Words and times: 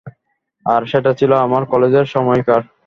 আর 0.65 0.81
সেটা 0.85 1.11
ছিল 1.13 1.31
আমার 1.45 1.63
কলেজের 1.65 2.05
সময়কার। 2.05 2.61